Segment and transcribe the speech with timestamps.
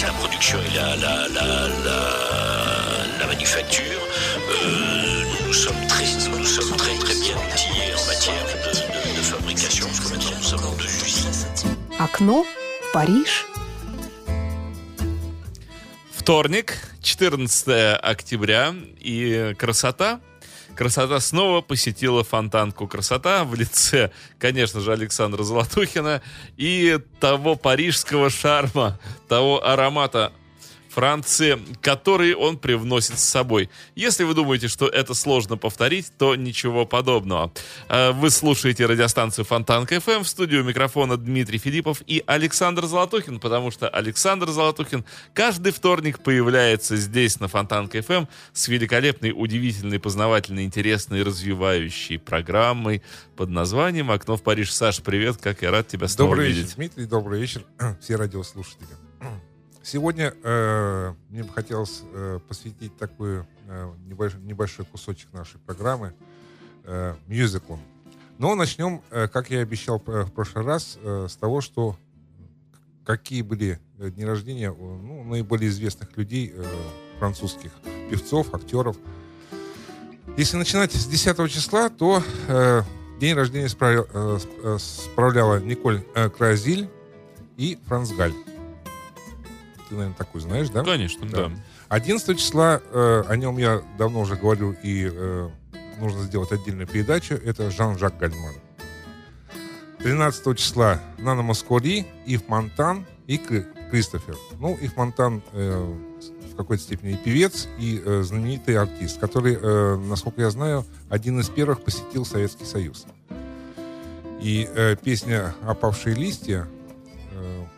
[0.00, 1.98] c'est la production et la, la, la, la,
[3.20, 4.00] la manufacture.
[4.48, 6.06] Euh, nous sommes très,
[6.38, 10.36] nous sommes très très bien outillés en matière de, de, de fabrication, parce que maintenant
[10.38, 11.44] nous sommes deux usines.
[11.98, 12.46] Окно
[12.94, 13.46] Париж.
[16.12, 17.68] Вторник, 14
[18.02, 20.20] октября, и красота.
[20.76, 22.86] Красота снова посетила фонтанку.
[22.86, 26.22] Красота в лице, конечно же, Александра Золотухина
[26.56, 28.98] и того парижского шарма,
[29.28, 30.32] того аромата
[30.90, 33.70] Франции, который он привносит с собой.
[33.94, 37.52] Если вы думаете, что это сложно повторить, то ничего подобного.
[37.88, 43.38] Э, Вы слушаете радиостанцию Фонтанка FM, в студии у микрофона Дмитрий Филиппов и Александр Золотухин,
[43.40, 50.64] потому что Александр Золотухин каждый вторник появляется здесь, на Фонтанка FM, с великолепной, удивительной, познавательной,
[50.64, 53.02] интересной, развивающей программой
[53.36, 54.72] под названием «Окно в Париж».
[54.72, 56.64] Саш, привет, как я рад тебя снова Добрый видеть.
[56.64, 57.64] вечер, Дмитрий, добрый вечер,
[58.00, 59.09] все радиослушатели.
[59.82, 66.12] Сегодня э, мне бы хотелось э, посвятить такой э, небольшой, небольшой кусочек нашей программы
[66.84, 67.80] э, мюзиклом.
[68.36, 71.96] Но начнем, э, как я и обещал э, в прошлый раз, э, с того, что
[73.06, 76.64] какие были э, дни рождения ну, наиболее известных людей, э,
[77.18, 77.72] французских
[78.10, 78.96] певцов, актеров.
[80.36, 82.82] Если начинать с 10 числа, то э,
[83.18, 86.88] день рождения справля- э, э, справляла Николь э, Кразиль
[87.56, 88.34] и Франц Галь.
[89.90, 90.82] Ты, наверное, такой знаешь, да?
[90.84, 91.48] Конечно, Да.
[91.48, 91.52] да.
[91.88, 95.48] 11 числа, э, о нем я давно уже говорю, и э,
[95.98, 98.54] нужно сделать отдельную передачу, это Жан-Жак Гальман.
[99.98, 104.36] 13 числа Нана Маскори, Ив Монтан и Кри- Кристофер.
[104.60, 105.94] Ну, Ив Монтан э,
[106.52, 111.40] в какой-то степени и певец, и э, знаменитый артист, который, э, насколько я знаю, один
[111.40, 113.06] из первых посетил Советский Союз.
[114.40, 116.66] И э, песня «Опавшие листья»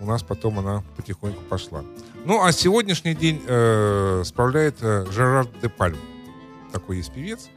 [0.00, 1.84] у нас потом она потихоньку пошла.
[2.24, 5.98] Ну, а сегодняшний день э, справляет э, Жерар де Пальм.
[6.72, 7.48] Такой есть певец.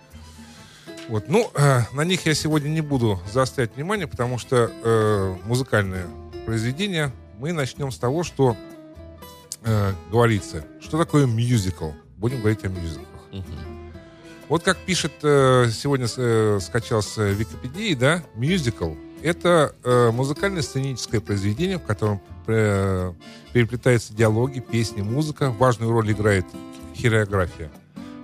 [1.07, 1.25] Вот.
[1.27, 6.07] Ну, э, на них я сегодня не буду заострять внимание, потому что э, музыкальное
[6.45, 8.57] произведение мы начнем с того, что
[9.63, 10.65] э, говорится.
[10.81, 11.91] Что такое мюзикл?
[12.17, 13.05] Будем говорить о мюзиклах.
[14.47, 20.61] Вот как пишет э, сегодня э, скачал с э, Википедии, да, мюзикл это э, музыкальное
[20.61, 23.13] сценическое произведение, в котором э,
[23.53, 25.51] переплетаются диалоги, песни, музыка.
[25.51, 26.45] Важную роль играет
[26.99, 27.71] хореография.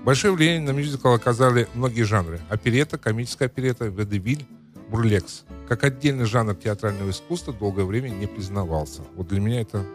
[0.03, 2.39] Большое влияние на мюзикл оказали многие жанры.
[2.49, 4.45] Оперета, комическая оперета, ведевиль,
[4.89, 5.43] бурлекс.
[5.67, 9.01] Как отдельный жанр театрального искусства долгое время не признавался.
[9.15, 9.85] Вот для меня это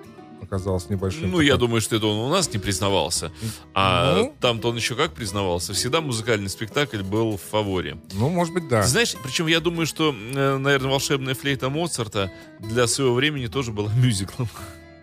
[0.43, 1.31] оказалось небольшим.
[1.31, 3.33] Ну, я таким- думаю, что это он у нас не признавался.
[3.75, 4.35] А Ну.
[4.41, 5.73] там-то он еще как признавался.
[5.73, 7.99] Всегда музыкальный спектакль был в фаворе.
[8.13, 8.83] Ну, может быть, да.
[8.83, 12.31] Ты знаешь, причем я думаю, что, э, наверное, волшебная флейта Моцарта
[12.61, 14.49] для своего времени тоже была мюзиклом.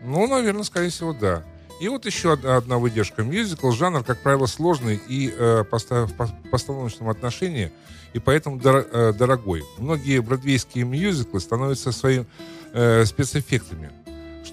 [0.02, 1.44] Ну, наверное, скорее всего, да.
[1.82, 3.24] И вот еще од- одна выдержка.
[3.24, 7.72] Мюзикл жанр, как правило, сложный и э, поста- в пос- постановочном отношении,
[8.14, 9.64] и поэтому дор- э, дорогой.
[9.80, 12.26] Многие бродвейские мюзиклы становятся своими
[12.74, 13.92] э, спецэффектами,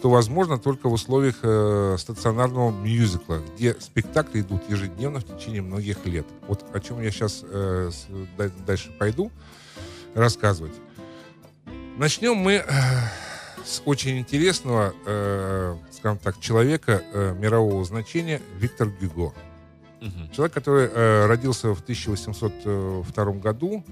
[0.01, 6.07] что возможно только в условиях э, стационарного мюзикла, где спектакли идут ежедневно в течение многих
[6.07, 6.25] лет.
[6.49, 7.45] Вот о чем я сейчас
[8.67, 9.31] дальше пойду
[10.15, 10.73] рассказывать.
[11.99, 12.65] Начнем мы э,
[13.63, 19.35] с очень интересного, э, скажем так, человека э, мирового значения Виктор Гюго.
[20.01, 20.31] Мгм.
[20.33, 23.85] Человек, который э, родился в 1802 году.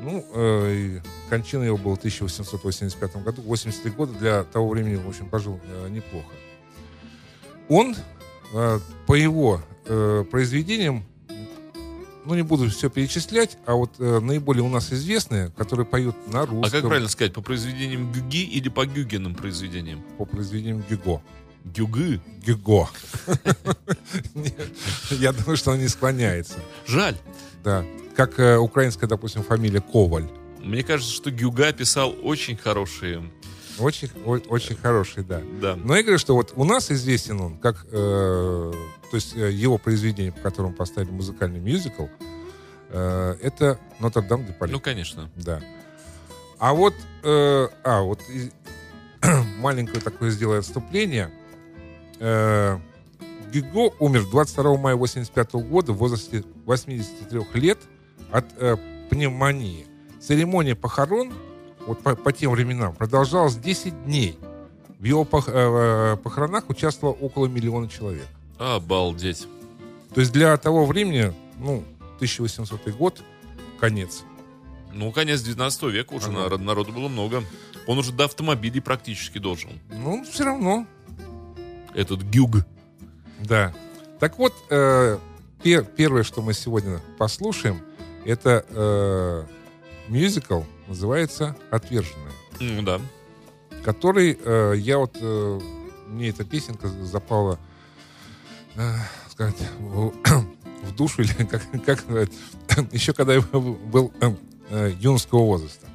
[0.00, 3.42] Ну, э, кончина его была в 1885 году.
[3.42, 6.28] 83 года для того времени, в общем, пожил э, неплохо.
[7.68, 7.96] Он,
[8.54, 11.04] э, по его э, произведениям,
[12.24, 16.46] ну, не буду все перечислять, а вот э, наиболее у нас известные, которые поют на
[16.46, 20.02] русском, А как правильно сказать, по произведениям Гюги или по Гюгиным произведениям?
[20.18, 21.22] по произведениям Гюго.
[21.64, 22.20] Гюгы?
[22.46, 22.88] Гюго.
[25.10, 26.58] Я думаю, что он не склоняется.
[26.86, 27.16] Жаль.
[27.64, 27.84] Да.
[28.16, 30.28] Как э, украинская, допустим, фамилия Коваль.
[30.62, 33.30] Мне кажется, что Гюга писал очень хорошие.
[33.78, 35.40] Очень, о- очень хороший, да.
[35.60, 35.76] Да.
[35.76, 39.78] Но я говорю, что вот у нас известен он как, э, то есть э, его
[39.78, 42.06] произведение, по которому поставили музыкальный мюзикл,
[42.90, 44.72] э, это Нотр-Дам де Пари.
[44.72, 45.30] Ну, конечно.
[45.36, 45.60] Да.
[46.58, 48.50] А вот, э, а, вот и-
[49.58, 51.30] маленькое такое сделаю отступление.
[52.18, 52.78] Э,
[53.52, 57.78] Гюго умер 22 мая 85 года в возрасте 83 лет
[58.30, 58.76] от э,
[59.10, 59.86] пневмонии.
[60.20, 61.32] Церемония похорон
[61.86, 64.38] вот по, по тем временам продолжалась 10 дней.
[64.98, 68.26] В его пох- э, похоронах участвовало около миллиона человек.
[68.58, 69.46] Обалдеть.
[70.14, 71.84] То есть для того времени, ну,
[72.16, 73.22] 1800 год,
[73.80, 74.24] конец.
[74.92, 76.38] Ну, конец 19 века уже Ага.
[76.40, 77.44] народ- народу было много.
[77.86, 79.70] Он уже до автомобилей практически дожил.
[79.90, 80.86] Ну, все равно.
[81.94, 82.58] этот гюг.
[83.40, 83.72] Да.
[84.20, 85.18] Так вот, э,
[85.62, 87.80] пер- первое, что мы сегодня послушаем,
[88.24, 89.44] это э,
[90.08, 93.00] мюзикл, называется «Отверженные», Ну да.
[93.84, 95.16] который э, я вот...
[95.20, 95.60] э,
[96.08, 97.58] мне эта песенка запала,
[98.76, 98.94] э,
[99.30, 100.12] сказать, в,
[100.82, 102.04] в душу, или как, как
[102.92, 104.34] еще когда я был э,
[104.70, 105.86] э, юношеского возраста.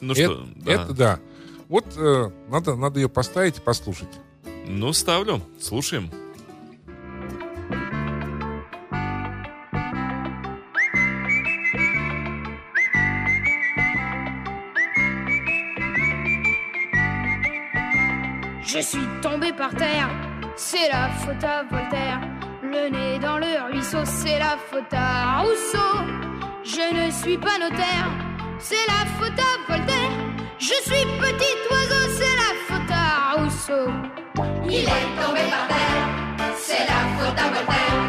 [0.00, 0.72] Ну это, что, да.
[0.72, 1.20] это да.
[1.68, 4.08] Вот э, надо, надо ее поставить и послушать.
[4.67, 5.41] Ну, ставлю.
[5.59, 6.09] Слушаем.
[18.73, 20.09] Je suis tombé par terre,
[20.55, 22.21] c'est la faute à Voltaire.
[22.63, 25.97] Le nez dans le ruisseau, c'est la faute à Rousseau.
[26.63, 28.09] Je ne suis pas notaire,
[28.59, 30.11] c'est la faute à Voltaire.
[30.57, 33.91] Je suis petit oiseau, c'est la faute à Rousseau.
[34.68, 36.06] Il est tombé par terre,
[36.56, 38.00] c'est la faute à Voltaire.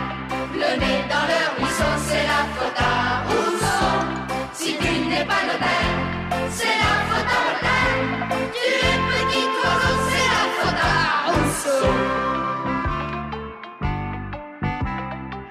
[0.53, 3.89] Le nez dans le ruisseau, c'est la faute à Rousseau.
[4.53, 5.93] Si tu n'es pas notaire,
[6.49, 7.99] c'est la faute à Voltaire.
[8.55, 10.95] Tu es petit oiseau, c'est la faute à
[11.29, 11.85] Rousseau.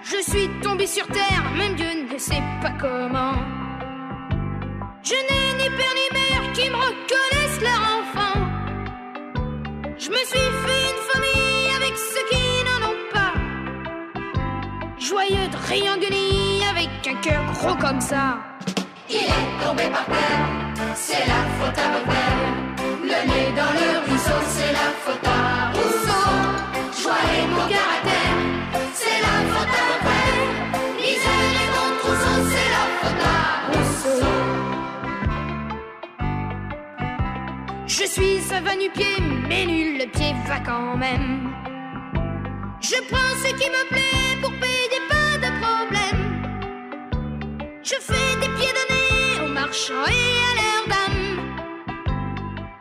[0.03, 3.35] Je suis tombé sur terre, même Dieu ne sait pas comment.
[5.05, 8.38] Je n'ai ni père ni mère qui me reconnaissent leur enfant.
[9.99, 10.45] Je me suis
[15.67, 18.39] Joyeux triangulis avec un cœur gros comme ça.
[19.09, 20.47] Il est tombé par terre,
[20.95, 22.41] c'est la faute à Voltaire.
[23.03, 26.29] Le nez dans le ruisseau, c'est la faute à Rousseau.
[27.03, 28.37] Joie et mon caractère,
[28.95, 30.41] c'est la faute à Voltaire.
[30.97, 33.39] Misère et mon trousseau, c'est la faute à
[33.71, 34.33] Rousseau.
[37.87, 39.17] Je suis un va-nu-pied,
[39.49, 41.51] mais nul le pied va quand même.
[42.81, 44.77] Je prends ce qui me plaît pour payer.
[47.88, 51.38] Je fais des pieds de nez aux marchands et à leurs dames.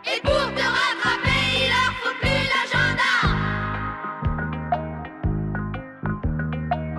[0.04, 3.14] Et pour te rattraper, il leur faut plus l'agenda.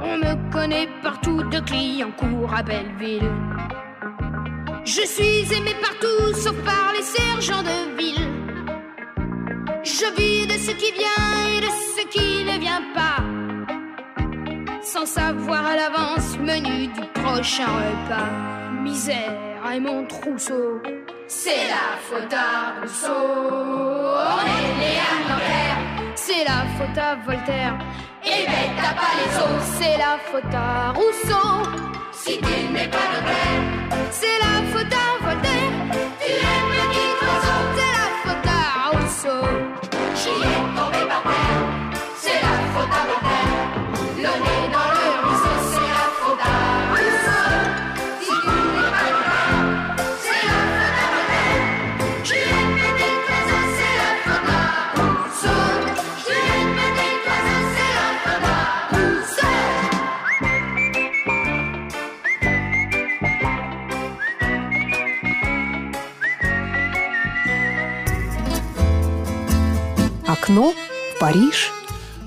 [0.05, 3.33] On me connaît partout de Clignancourt à Belleville.
[4.85, 8.31] Je suis aimé partout sauf par les sergents de ville.
[9.83, 11.27] Je vis de ce qui vient
[11.57, 13.26] et de ce qui ne vient pas.
[14.93, 18.31] Sans savoir à l'avance menu du prochain repas.
[18.85, 19.33] Misère
[19.75, 20.81] et mon trousseau.
[21.27, 23.11] C'est la faute à Rousseau.
[23.11, 24.47] On
[24.81, 26.13] est l'envers.
[26.15, 27.77] C'est la faute à Voltaire.
[28.25, 29.65] Et ben t'as pas les os.
[29.77, 31.69] C'est la faute à Rousseau.
[32.13, 35.73] Si tu n'es pas notaire, C'est la faute à Voltaire.
[36.21, 36.37] tu es
[36.71, 37.59] petit oiseau.
[37.75, 39.66] C'est la faute à Rousseau.
[71.27, 71.73] Париж.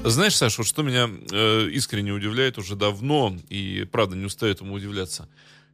[0.04, 4.74] Знаешь, Саша, вот что меня э, искренне удивляет уже давно, и правда не устаю этому
[4.74, 5.30] удивляться.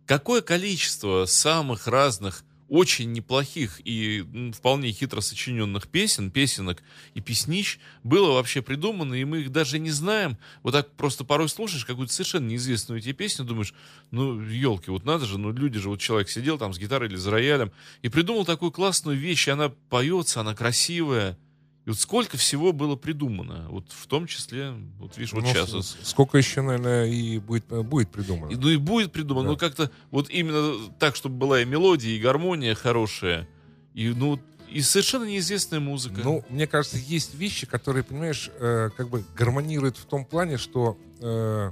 [0.05, 6.83] Какое количество самых разных, очень неплохих и м, вполне хитро сочиненных песен, песенок
[7.15, 10.37] и песнищ было вообще придумано, и мы их даже не знаем.
[10.61, 13.73] Вот так просто порой слушаешь какую-то совершенно неизвестную тебе песню, думаешь,
[14.11, 17.15] ну, елки, вот надо же, ну, люди же, вот человек сидел там с гитарой или
[17.15, 17.71] с роялем
[18.03, 21.39] и придумал такую классную вещь, и она поется, она красивая.
[21.85, 25.71] И вот сколько всего было придумано, вот в том числе, вот видишь, вот Ну, сейчас.
[25.71, 25.85] вот.
[25.85, 28.51] Сколько еще, наверное, и будет, э, будет придумано.
[28.51, 29.51] И, ну и будет придумано, Да.
[29.51, 33.47] но как-то вот именно так, чтобы была и мелодия, и гармония хорошая,
[33.93, 34.39] и ну
[34.71, 36.21] и совершенно неизвестная музыка.
[36.23, 40.97] Ну, мне кажется, есть вещи, которые, понимаешь, э, как бы гармонируют в том плане, что
[41.19, 41.71] э,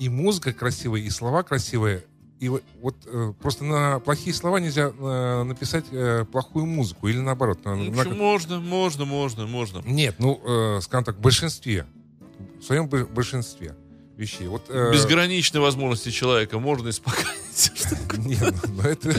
[0.00, 2.04] и музыка красивая, и слова красивые.
[2.42, 7.06] И вот, вот, э, просто на плохие слова нельзя э, написать э, плохую музыку.
[7.06, 7.64] Или наоборот.
[7.64, 8.16] на- Ну, на- почему?
[8.16, 9.80] можно, можно, можно, можно.
[9.84, 11.86] Нет, ну, э, скажем так, в большинстве.
[12.60, 13.76] В своем бо- большинстве
[14.16, 14.48] вещей.
[14.48, 17.70] Вот, э, Безграничные возможности человека можно испокоить.
[18.18, 19.10] Не, ну, ну, это,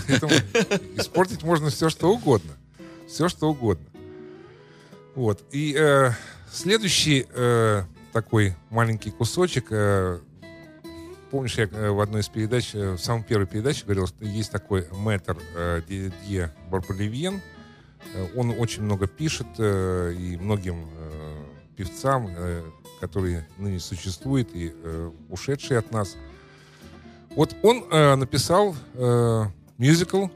[0.98, 2.52] испортить можно все, что угодно.
[3.08, 3.86] Все, что угодно.
[5.16, 5.42] Вот.
[5.52, 6.12] И э,
[6.52, 9.68] следующий э, такой маленький кусочек.
[9.70, 10.20] э,
[11.34, 14.52] помнишь, я э, в одной из передач, э, в самой первой передаче говорил, что есть
[14.52, 17.42] такой мэтр э, Дидье Барболивьен.
[18.36, 20.90] Он очень много пишет и многим
[21.78, 22.30] певцам,
[23.00, 24.76] которые ныне существуют и
[25.30, 26.18] ушедшие от нас.
[27.30, 27.88] Вот он
[28.20, 28.76] написал
[29.78, 30.28] мюзикл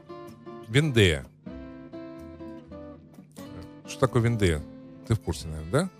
[0.66, 1.26] «Вендея».
[3.86, 4.62] Что такое Вендея?
[5.06, 5.90] Ты в курсе, наверное, да?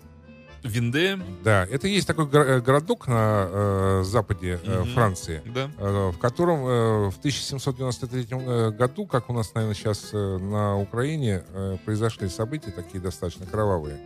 [0.63, 4.93] Винде, Да, это есть такой э, городок на э, западе э, Мгм.
[4.93, 5.69] Франции, да.
[5.77, 10.77] э, в котором э, в 1793 э, году, как у нас, наверное, сейчас э, на
[10.79, 13.97] Украине, э, произошли события такие достаточно кровавые.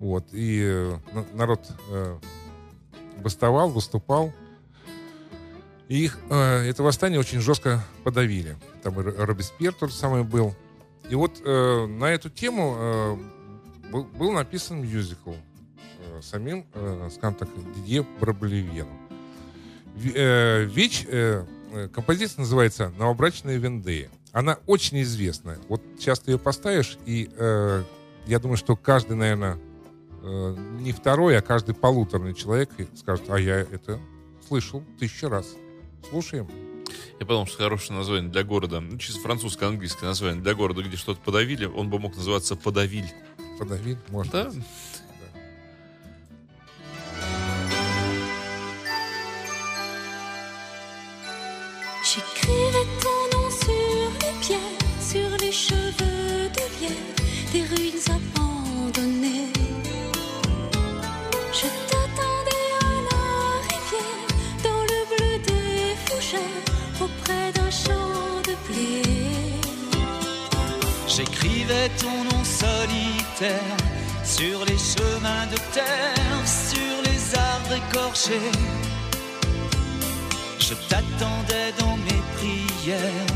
[0.00, 2.18] Вот, и э, на- народ э,
[3.22, 4.32] бастовал, выступал.
[5.88, 8.56] И их, э, это восстание очень жестко подавили.
[8.82, 10.54] Там Робеспьер тот же самый был.
[11.08, 13.16] И вот э, на эту тему э,
[13.92, 15.32] был, был написан мюзикл
[16.24, 18.98] самим, э, скажем так, Дидье Барбалевьеном.
[19.94, 21.44] Ви- э, Вещь, э,
[21.92, 24.10] композиция называется «Новобрачные Вендеи».
[24.32, 25.58] Она очень известная.
[25.68, 27.30] Вот сейчас ты ее поставишь, и
[28.26, 29.58] я думаю, что каждый, наверное,
[30.80, 34.00] не второй, а каждый полуторный человек скажет, а я это
[34.48, 35.54] слышал тысячу раз.
[36.10, 36.48] Слушаем.
[37.20, 38.80] Я подумал, что хорошее название для города.
[38.80, 40.42] Ну, чисто французское, английское название.
[40.42, 43.10] Для города, где что-то подавили, он бы мог называться Подавиль.
[43.58, 44.52] Подавиль, может Да?
[52.14, 57.14] J'écrirai ton nom sur les pierres, sur les cheveux de lierre,
[57.52, 59.50] des ruines abandonnées.
[61.52, 63.24] Je t'attendais à la
[63.66, 64.28] rivière,
[64.62, 66.62] dans le bleu des fougères,
[67.00, 69.02] auprès d'un champ de blé.
[71.08, 73.76] J'écrivais ton nom solitaire,
[74.24, 78.83] sur les chemins de terre, sur les arbres écorchés
[80.66, 83.32] je t'attendais dans mes prières,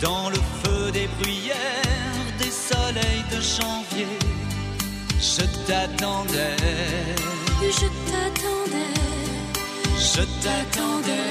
[0.00, 4.08] dans le feu des bruyères, des soleils de janvier.
[5.20, 6.56] Je t'attendais,
[7.60, 8.98] Je t'attendais,
[9.96, 11.30] je t'attendais.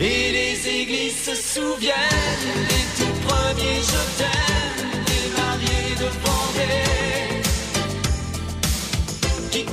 [0.00, 6.86] Et les églises se souviennent des tout premiers je t'aime, des mariés de Vendée
[9.52, 9.64] qui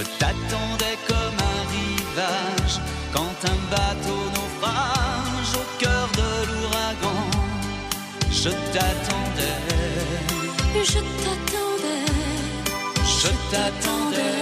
[0.00, 2.80] Je t'attendais comme un rivage,
[3.12, 7.24] quand un bateau naufrage au cœur de l'ouragan.
[8.30, 9.60] Je t'attendais,
[10.92, 12.06] Je t'attendais,
[13.20, 14.40] je t'attendais.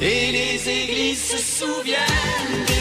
[0.00, 2.79] Et les églises se souviennent des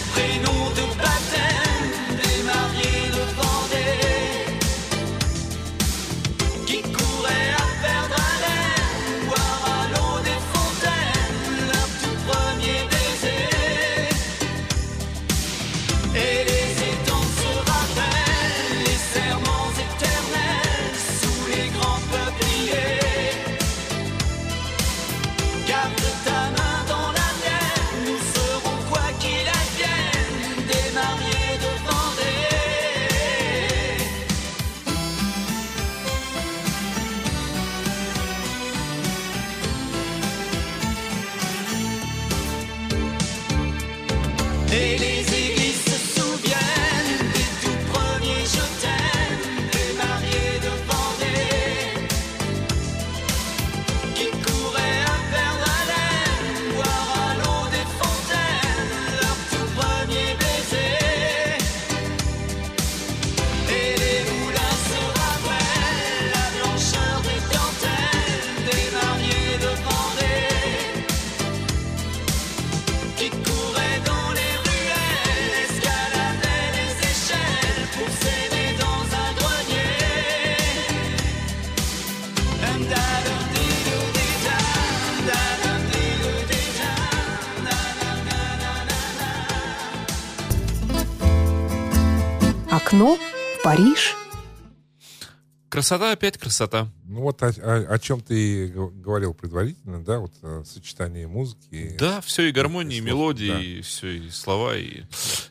[95.80, 96.92] Красота опять красота.
[97.06, 101.96] Ну вот о, о- о чем ты и говорил предварительно, да, вот э, сочетание музыки.
[101.98, 103.62] Да, все и гармонии, и слов, мелодии, да.
[103.62, 105.04] и все, и слова, и...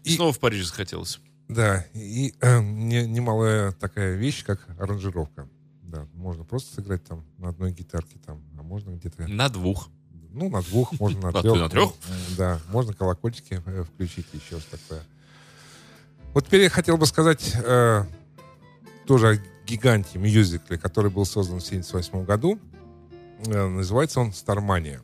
[0.05, 1.19] И- Снова в Париж захотелось.
[1.49, 5.49] Да, и э, не- немалая такая вещь, как аранжировка.
[5.83, 9.89] Да, можно просто сыграть там на одной гитарке, там, а можно где-то, На двух.
[10.31, 11.57] ну, на двух, можно на А, трех.
[11.57, 11.89] на трех?
[12.07, 15.03] Ну, Да, можно колокольчики э, включить, еще что такое.
[16.35, 18.05] Вот теперь я хотел бы сказать э,
[19.09, 22.59] тоже о гиганте мюзикле, который был создан в 1978 году.
[23.47, 25.01] Э, называется он «Стармания».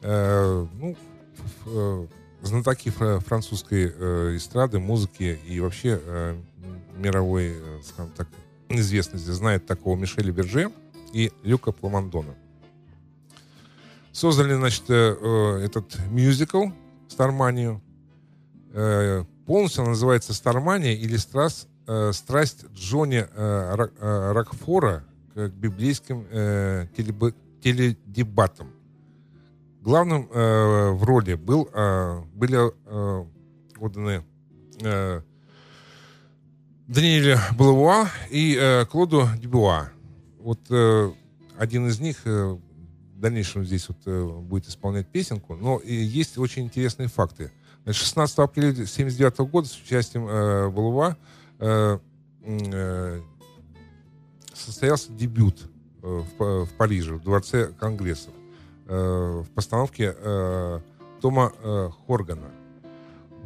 [0.00, 0.96] Э, ну,
[1.66, 2.06] э,
[2.40, 6.00] знатоки фра- французской эстрады, музыки и вообще
[6.96, 8.26] мировой, скажем так,
[8.70, 10.72] известности знают такого Мишеля Берже
[11.12, 12.34] и Люка Пламондона.
[14.12, 16.68] Создали, значит, этот мюзикл
[17.08, 17.82] «Старманию».
[19.46, 25.04] Полностью он называется «Стармания» или «Страс- э, «Страсть Джонни э, э, Рокфора
[25.34, 28.70] к библейским э, телеб- теледебатам».
[29.80, 33.24] Главным э, в роли был, э, были э,
[33.80, 34.22] отданы
[34.82, 35.22] э,
[36.86, 39.90] Даниэля Блавуа и э, Клоду Дебуа.
[40.40, 41.10] Вот э,
[41.58, 42.56] один из них э,
[43.14, 47.50] в дальнейшем здесь вот э, будет исполнять песенку, но и есть очень интересные факты.
[47.84, 51.16] Значит, 16 апреля 1979 года с участием э, Блавуа
[51.58, 51.98] э,
[52.42, 53.20] э,
[54.54, 55.68] состоялся дебют
[56.02, 58.32] э, в, в Париже, в Дворце Конгрессов
[58.86, 60.80] э, в постановке э,
[61.20, 62.50] Тома э, Хоргана.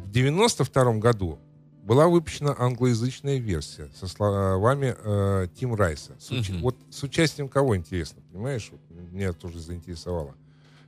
[0.05, 1.39] В 92 году
[1.83, 6.13] была выпущена англоязычная версия со словами э, Тим Райса.
[6.19, 6.61] С уч- Мгм.
[6.61, 8.69] Вот с участием кого, интересно, понимаешь?
[8.71, 8.79] Вот
[9.11, 10.35] меня тоже заинтересовало.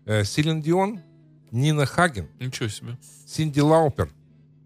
[0.06, 1.00] Э, Селин Дион,
[1.52, 2.98] Нина Хаген, Ничего себе.
[3.26, 4.10] Синди Лаупер,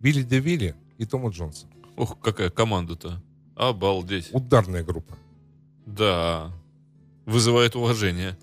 [0.02, 1.66] Билли Де Вилли и Тома Джонса.
[2.00, 3.22] Ох, какая команда-то.
[3.58, 4.30] Обалдеть.
[4.32, 5.18] Ударная группа.
[5.86, 6.50] Да.
[7.26, 8.38] Вызывает уважение.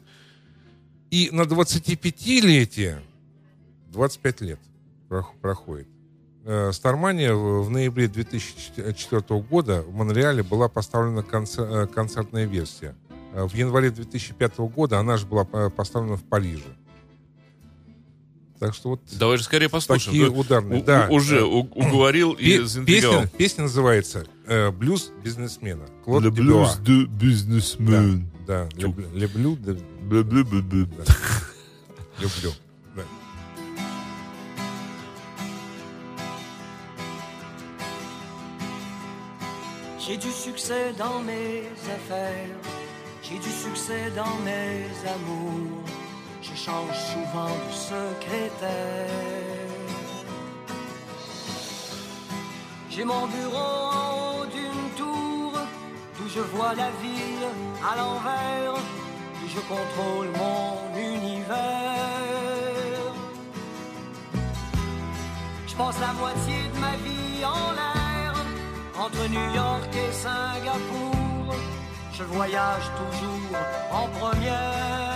[1.10, 2.98] И на 25-летие
[3.92, 4.60] 25 лет
[5.08, 5.88] прох- проходит.
[6.44, 12.94] Э, Стармания в ноябре 2004 года в Монреале была поставлена э, концертная версия.
[13.32, 16.76] Э, В январе 2005 года она же была поставлена в Париже.
[18.58, 20.12] Так что вот Давай же скорее послушаем.
[20.12, 20.80] такие Да, ударные.
[20.80, 21.08] у- да.
[21.10, 23.22] уже у- уговорил и заинтриговал.
[23.22, 25.84] песня, песня называется э, «Блюз бизнесмена».
[26.04, 28.22] Клод Le blues de businessman.
[28.46, 28.86] Да, Чу.
[28.88, 29.72] люблю, люблю, да,
[30.12, 30.86] люблю.
[32.94, 33.02] да.
[39.98, 41.64] J'ai du succès dans mes
[41.96, 42.56] affaires,
[43.22, 45.90] j'ai du succès dans mes amours.
[46.56, 49.10] J'échange souvent de secrétaire.
[52.88, 55.52] J'ai mon bureau en haut d'une tour,
[56.16, 57.46] d'où je vois la ville
[57.86, 58.80] à l'envers,
[59.44, 61.56] et je contrôle mon univers.
[65.66, 68.34] Je passe la moitié de ma vie en l'air,
[68.98, 71.54] entre New York et Singapour.
[72.14, 73.58] Je voyage toujours
[73.92, 75.15] en première.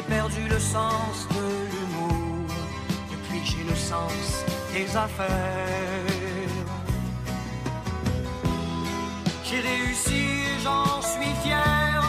[0.00, 2.46] J'ai perdu le sens de l'humour.
[3.10, 6.06] Depuis, j'ai le sens des affaires.
[9.44, 12.02] J'ai réussi et j'en suis fier.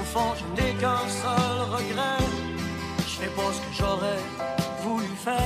[0.00, 2.24] Au fond, je n'ai qu'un seul regret.
[3.06, 4.22] Je fais pas ce que j'aurais
[4.82, 5.36] voulu faire.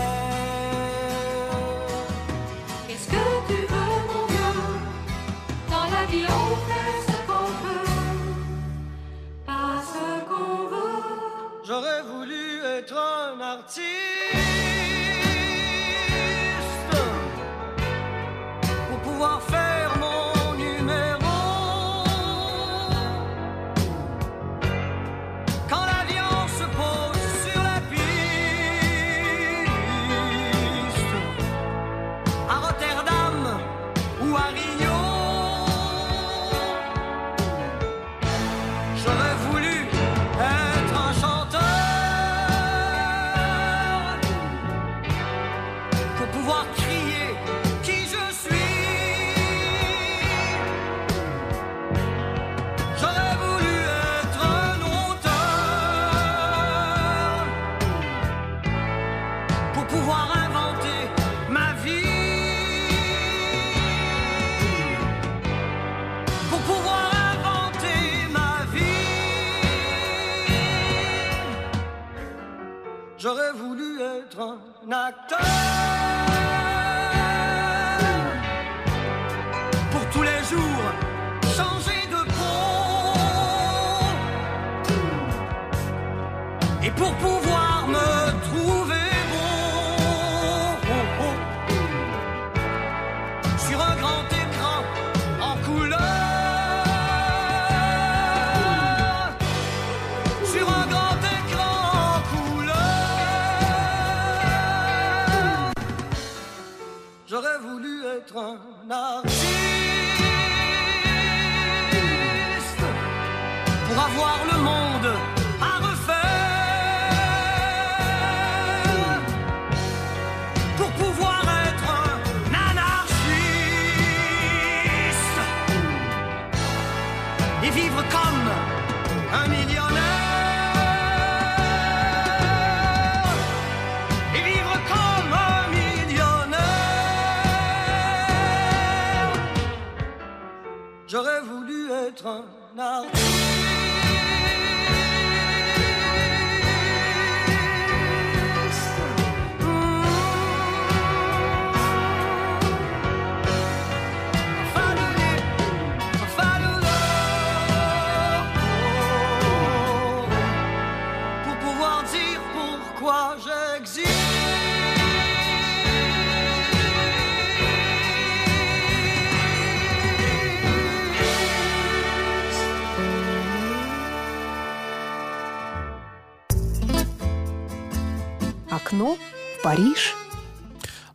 [2.87, 4.63] Qu'est-ce que tu veux, mon vieux
[5.69, 7.00] Dans la vie, on fait
[11.71, 14.00] J'aurais voulu être un artiste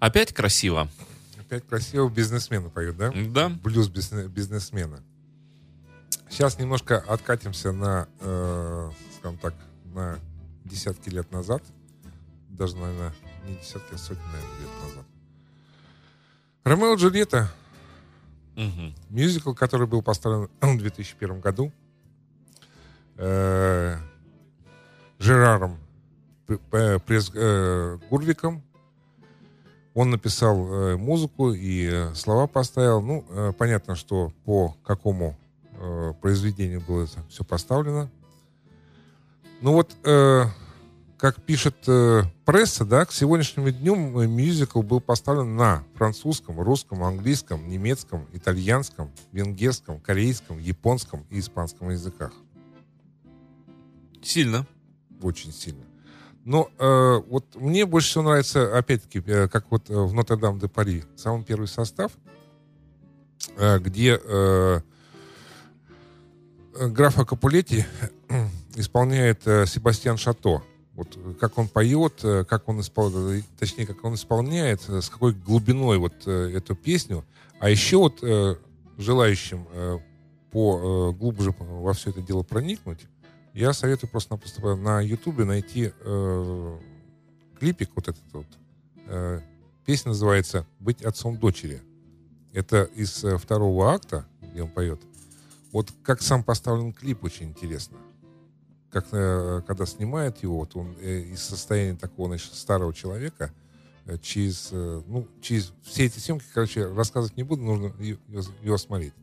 [0.06, 0.88] Опять красиво.
[1.40, 3.12] Опять красиво бизнесмены поют, да?
[3.30, 3.50] Да.
[3.50, 5.00] Блюз бизнес- бизнесмена.
[6.30, 9.56] Сейчас немножко откатимся на, э, скажем так,
[9.96, 10.20] на
[10.64, 11.64] десятки лет назад.
[12.50, 13.16] Даже, наверное,
[13.48, 15.06] не десятки, а сотни, наверное, лет назад.
[16.66, 17.52] Ромео и Джульетта,
[18.56, 18.94] Мгм.
[19.10, 21.72] мюзикл, который был поставлен в 2001 году.
[23.18, 23.98] э,
[25.18, 25.80] Жераром
[26.46, 28.62] Пресс э, Гурвиком.
[29.96, 33.02] Он написал э, музыку и э, слова поставил.
[33.02, 35.38] Ну, э, понятно, что по какому
[35.72, 38.12] э, произведению было это все поставлено.
[39.62, 40.44] Ну вот, э,
[41.18, 47.70] как пишет э, пресса, да, к сегодняшнему дню мюзикл был поставлен на французском, русском, английском,
[47.70, 52.34] немецком, итальянском, венгерском, корейском, японском и испанском языках.
[54.22, 54.68] Сильно.
[55.22, 55.86] Очень сильно.
[56.46, 61.44] Но э, вот мне больше всего нравится, опять-таки, э, как вот э, в Нотр-Дам-де-Пари, самый
[61.44, 62.12] первый состав,
[63.58, 64.82] э, где э,
[66.76, 67.86] э, графа Капулетти
[68.76, 70.62] исполняет э, Себастьян Шато.
[70.94, 75.10] Вот э, как он поет, э, как он исполняет, точнее, как он исполняет, э, с
[75.10, 77.26] какой глубиной вот э, эту песню.
[77.60, 78.56] А еще вот э,
[79.00, 79.98] желающим э,
[80.52, 83.08] по э, глубже во все это дело проникнуть,
[83.56, 86.80] я советую просто-напросто на Ютубе найти э,
[87.58, 88.46] клипик вот этот вот.
[89.08, 89.40] Э,
[89.86, 91.82] песня называется «Быть отцом дочери».
[92.52, 95.00] Это из э, второго акта, где он поет.
[95.72, 97.98] Вот как сам поставлен клип, очень интересно.
[98.92, 103.54] Как э, когда снимает его, вот он э, из состояния такого, значит, старого человека,
[104.06, 108.20] э, через, э, ну, через все эти съемки, короче, рассказывать не буду, нужно ее,
[108.62, 109.14] ее смотреть.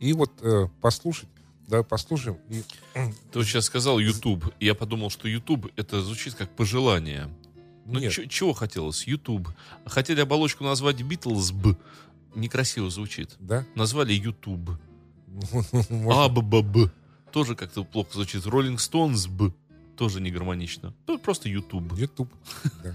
[0.00, 1.30] И вот э, послушать,
[1.70, 2.36] давай послушаем.
[2.50, 2.62] И,
[2.94, 4.52] Ты вот сейчас сказал YouTube.
[4.60, 7.28] Я подумал, что YouTube это звучит как пожелание.
[7.86, 8.12] Ну, Нет.
[8.30, 9.06] чего хотелось?
[9.06, 9.48] YouTube.
[9.86, 11.76] Хотели оболочку назвать Beatles Б.
[12.34, 13.36] Некрасиво звучит.
[13.40, 13.64] да?
[13.74, 14.70] Назвали YouTube.
[15.90, 16.92] Можно- АББ.
[17.32, 18.44] Тоже как-то плохо звучит.
[18.44, 19.52] Rolling Stones Б.
[19.96, 20.94] Тоже не гармонично.
[21.06, 21.92] Ну, просто YouTube.
[21.96, 22.32] YouTube.
[22.82, 22.94] Да.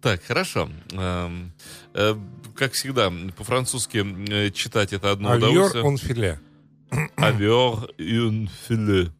[0.00, 0.70] Так, хорошо.
[0.92, 1.52] Эм,
[1.92, 2.16] э,
[2.54, 5.84] как всегда, по-французски э, читать это одно удовольствие.
[5.84, 6.40] он филе.
[7.16, 9.10] Авер filet.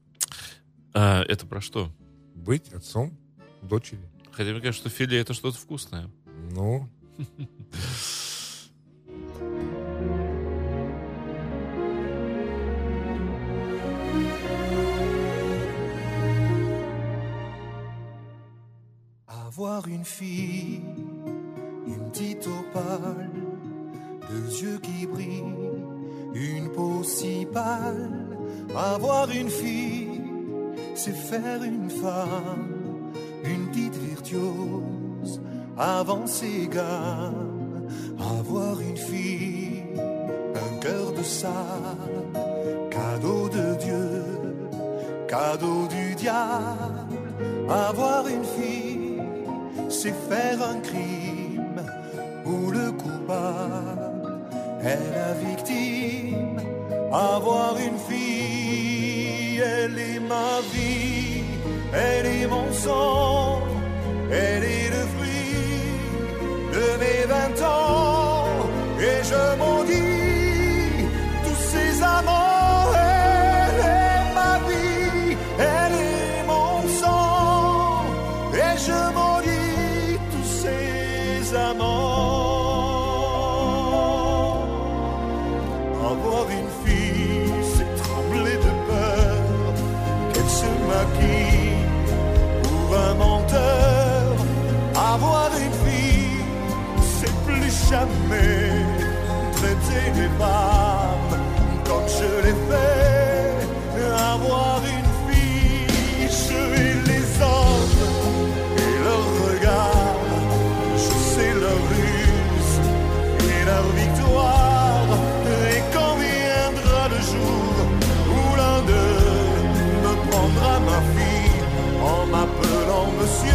[0.92, 1.90] А, это про что?
[2.34, 3.16] Быть отцом
[3.62, 4.00] дочери.
[4.32, 6.10] Хотя мне кажется, что филе это что-то вкусное.
[6.52, 6.88] Ну,
[19.56, 20.80] Avoir une fille,
[21.86, 23.30] une petite opale,
[24.28, 25.93] deux yeux qui brillent,
[26.34, 28.26] une peau si pâle.
[28.76, 30.20] Avoir une fille,
[30.94, 33.12] c'est faire une femme,
[33.44, 35.40] une petite virtuose,
[35.76, 37.88] avancer gamme.
[38.18, 42.32] Avoir une fille, un cœur de sable,
[42.90, 44.22] cadeau de Dieu,
[45.28, 47.16] cadeau du diable.
[47.68, 49.22] Avoir une fille,
[49.88, 51.82] c'est faire un crime
[52.44, 53.93] où le coupable
[54.86, 56.60] est la victime.
[57.12, 61.44] Avoir une fille, elle est ma vie,
[61.92, 63.62] elle est mon sang,
[64.30, 65.54] elle est le fruit
[66.76, 68.46] de mes vingt ans.
[68.98, 71.06] Et je maudis
[71.44, 78.04] tous ces amants, elle est ma vie, elle est mon sang.
[78.52, 82.43] Et je maudis tous ces amants.
[86.16, 89.74] Avoir une fille, c'est trembler de peur
[90.32, 91.82] qu'elle se maquille
[92.62, 94.36] pour un menteur.
[94.94, 96.44] Avoir une fille,
[97.18, 98.70] c'est plus jamais
[99.56, 101.34] traiter les femmes
[101.84, 103.13] comme je l'ai fait.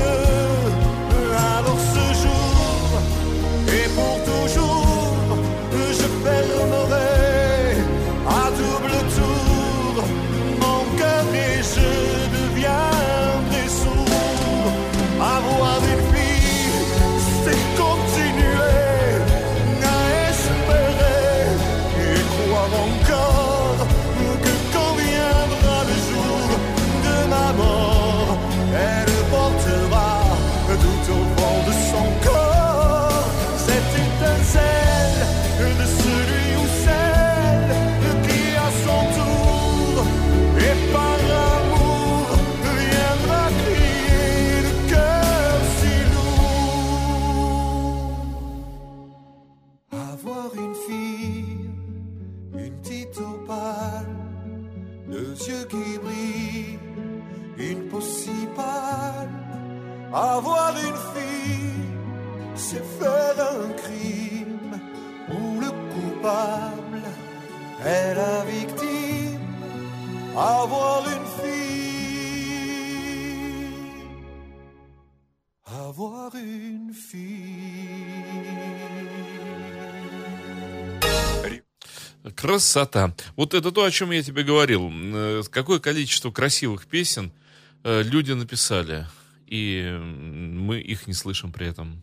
[0.10, 0.39] world.
[55.48, 56.80] Yeux qui brillent,
[57.58, 59.30] une peau si pâle.
[60.14, 61.90] Avoir une fille,
[62.56, 64.80] c'est faire un crime
[65.30, 67.04] où le coupable
[67.86, 69.40] est la victime.
[70.36, 71.19] Avoir une
[82.40, 83.14] Красота.
[83.36, 84.90] Вот это то, о чем я тебе говорил.
[84.92, 87.34] Э, Какое количество красивых песен
[87.84, 89.06] э, люди написали,
[89.46, 92.02] и мы их не слышим при этом.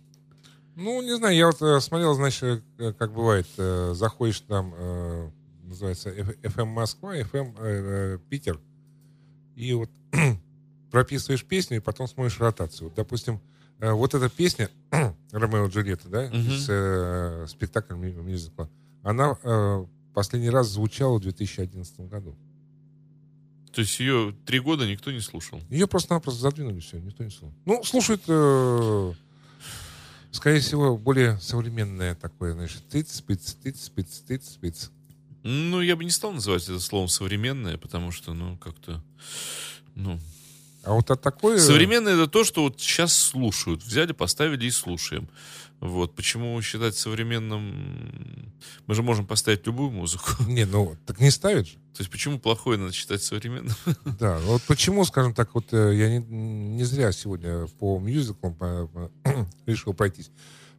[0.75, 2.63] Ну, не знаю, я вот э, смотрел, значит,
[2.99, 5.33] как бывает, заходишь там,
[5.65, 8.61] называется FM Москва, FM Питер,
[9.55, 9.89] и вот
[10.91, 12.89] прописываешь песню, и потом смотришь ротацию.
[12.89, 13.41] Вот, допустим,
[13.79, 14.69] вот эта песня
[15.33, 16.39] Ромео и Джульетта, да, Мгм.
[16.39, 18.69] из э, спектакля мю- мюзикла,
[19.03, 22.39] она э, последний раз звучала в 2011 году.
[23.75, 25.61] То есть ее три года никто не слушал.
[25.69, 27.55] Ее просто-напросто задвинули, все, никто не слушал.
[27.67, 29.13] Ну, слушают, э,
[30.31, 34.91] скорее всего, более современное такое, значит, тыц, спиц, тыц, спиц, тыц, спиц.
[35.43, 39.05] Ну, я бы не стал называть это словом современное, потому что, ну, как-то,
[39.95, 40.19] ну...
[40.87, 41.57] А вот от такой...
[41.57, 43.83] э, Современное это то, что вот сейчас слушают.
[43.83, 45.29] Взяли, поставили и слушаем.
[45.81, 46.15] Вот.
[46.15, 48.53] Почему считать современным...
[48.87, 50.31] Мы же можем поставить любую музыку.
[50.49, 51.75] Не, ну, так не ставят же.
[51.75, 53.75] То есть почему плохое надо считать современным?
[54.21, 56.25] Да, вот почему, скажем так, вот э, я не,
[56.77, 59.11] не зря сегодня по мюзиклам по- по-
[59.67, 60.31] решил пройтись.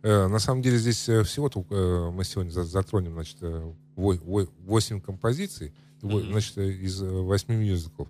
[0.04, 3.38] Э, На самом деле здесь э, всего-то э, мы сегодня за- затронем, значит,
[3.96, 8.08] 8 композиций, значит, э, из 8 мюзиклов.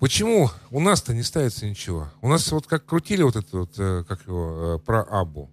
[0.00, 2.08] Почему у нас-то не ставится ничего?
[2.22, 5.50] У нас вот как крутили вот это вот, э, как его, э, про Абу.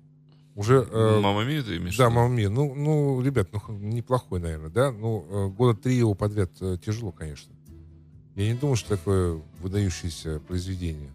[0.55, 0.87] Уже...
[0.89, 2.15] э, Мама Мия, ты имеешь Да, виду?
[2.15, 2.49] «Мамма Мия».
[2.49, 4.91] Ну, ну, ребят, ну, неплохой, наверное, да?
[4.91, 6.51] Ну, года три его подряд
[6.83, 7.53] тяжело, конечно.
[8.35, 11.09] Я не думаю, что такое выдающееся произведение.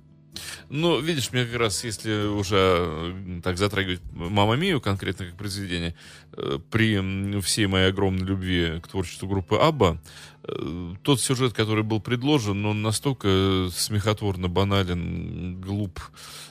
[0.74, 5.94] Ну, видишь, мне как раз, если уже э, так затрагивать «Мамма Мию» конкретно как произведение,
[6.32, 10.00] э, при всей моей огромной любви к творчеству группы «Абба»,
[10.44, 16.00] э, тот сюжет, который был предложен, он настолько смехотворно банален, глуп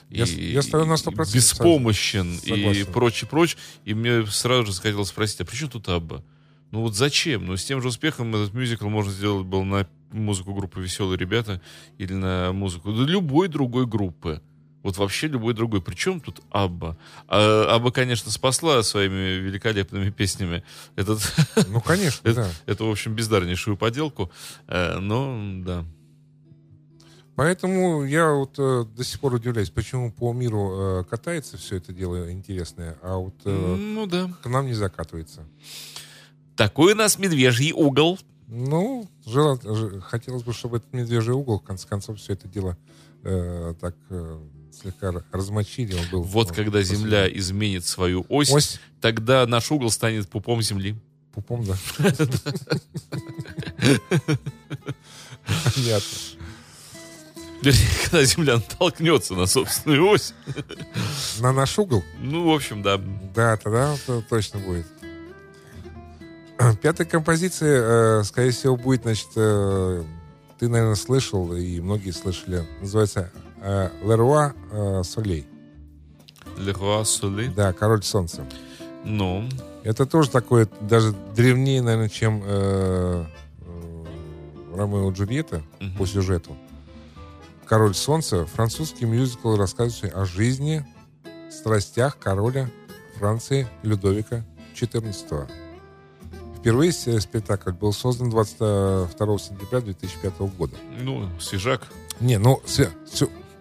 [0.08, 2.92] Я с- я на 100% беспомощен и согласен.
[2.92, 3.58] прочее, прочее.
[3.84, 6.22] И мне сразу же захотелось спросить, а при чем тут «Абба»?
[6.72, 7.46] Ну вот зачем?
[7.46, 11.60] Ну с тем же успехом этот мюзикл можно сделать был на музыку группы «Веселые ребята»
[11.98, 14.42] или на музыку да любой другой группы.
[14.82, 15.80] Вот вообще любой другой.
[15.80, 16.96] Причем тут Абба?
[17.28, 20.64] А, Абба, конечно, спасла своими великолепными песнями
[20.96, 21.20] этот,
[21.68, 22.50] Ну, конечно, это, да.
[22.72, 24.32] эту, в общем, бездарнейшую поделку.
[24.66, 25.84] Э, Но, да.
[27.36, 31.92] Поэтому я вот э, до сих пор удивляюсь, почему по миру э, катается все это
[31.92, 34.30] дело интересное, а вот э, Ну, да.
[34.42, 35.46] к нам не закатывается.
[36.56, 38.18] Такой у нас медвежий угол.
[38.48, 42.76] Ну, жела- ж- хотелось бы, чтобы этот медвежий угол, в конце концов, все это дело
[43.24, 44.38] э, так э,
[44.72, 45.94] слегка размочили.
[45.94, 50.28] Он был, Вот ну, когда после- Земля изменит свою ось, Ось тогда наш угол станет
[50.28, 50.96] пупом Земли.
[51.32, 51.76] пупом, да.
[55.74, 56.08] Понятно.
[57.62, 60.34] Когда Земля натолкнется на собственную ось.
[61.40, 62.02] На наш угол?
[62.20, 63.00] Ну, в общем, да.
[63.34, 63.96] Да, тогда
[64.28, 64.86] точно будет.
[66.82, 70.02] Пятая композиция, э, скорее всего, будет, значит, э,
[70.58, 75.46] ты, наверное, слышал, и многие слышали, называется э, «Леруа э, Солей».
[76.56, 77.54] Roi Soleil.
[77.54, 78.44] Да, король солнца.
[79.04, 79.48] Ну,
[79.84, 83.24] Это тоже такое, даже древнее, наверное, чем э,
[83.60, 84.04] э,
[84.76, 85.96] Ромео и Джульетта Мгм.
[85.98, 86.56] по сюжету.
[87.66, 90.84] Король солнца французский мюзикл, рассказывающий о жизни,
[91.50, 92.68] страстях короля
[93.18, 95.48] Франции Людовика XIV.
[96.62, 99.08] Впервые с- спектакль был создан 22
[99.40, 100.76] сентября 2005 года.
[101.00, 101.88] ну, свежак.
[102.20, 102.62] Не, ну,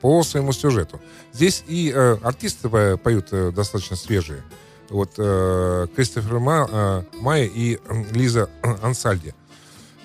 [0.02, 1.02] по своему сюжету.
[1.34, 4.44] Здесь и э, артисты по- поют э, достаточно свежие.
[4.90, 8.50] Вот э, Кристофер Ма, э, Майя и э, Лиза
[8.84, 9.34] Ансальди,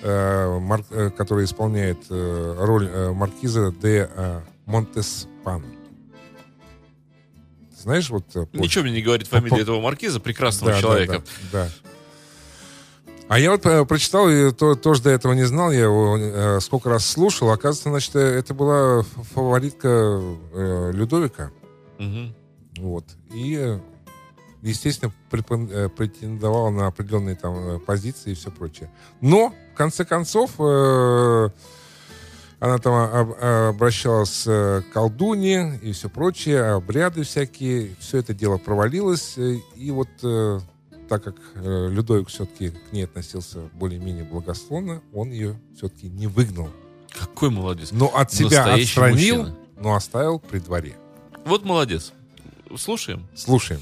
[0.01, 5.63] э, мар- э, которая исполняет э, роль э, маркиза де э, Монтеспан.
[7.79, 8.25] Знаешь, вот...
[8.35, 11.23] э, Ничего мне не говорит фамилия по- этого маркиза, прекрасного да, человека.
[11.51, 11.71] Да, да, да.
[13.29, 16.59] А я вот э, прочитал, и то- тоже до этого не знал, я его э,
[16.61, 17.49] сколько раз слушал.
[17.51, 20.21] Оказывается, значит, э, это была фаворитка
[20.53, 21.51] э, Людовика.
[21.97, 22.33] Мгм.
[22.79, 23.03] Вот.
[23.33, 23.79] И, э,
[24.61, 28.89] естественно, претендовала на определенные там позиции и все прочее.
[29.19, 31.49] Но, в конце концов, э,
[32.59, 33.43] она там об-
[33.75, 37.93] обращалась э, к колдуне и все прочее, обряды всякие.
[37.99, 39.37] Все это дело провалилось.
[39.37, 40.07] И вот
[41.07, 46.69] так как э, Людовик все-таки к ней относился более-менее благосклонно, он ее все-таки не выгнал.
[47.11, 47.91] Какой молодец.
[47.91, 49.57] Но от себя Настоящий отстранил, мужчина.
[49.79, 50.95] но оставил при дворе.
[51.45, 52.13] Вот молодец.
[52.77, 53.25] Слушаем.
[53.35, 53.81] Слушаем.